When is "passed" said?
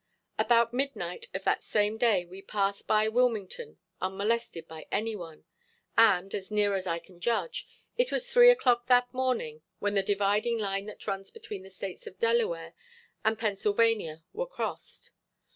2.41-2.87